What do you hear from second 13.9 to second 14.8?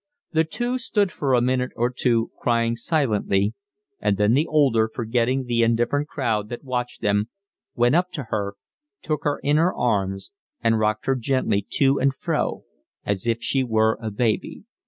a baby.